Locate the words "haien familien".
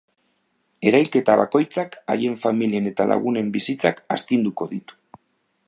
2.13-2.89